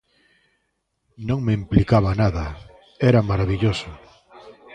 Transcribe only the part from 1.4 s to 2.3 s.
me implicaba